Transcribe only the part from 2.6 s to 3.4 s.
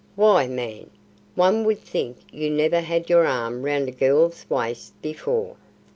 had your